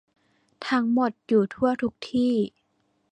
[0.69, 2.33] ทั้งหมดอยู่ทั่วทุกที่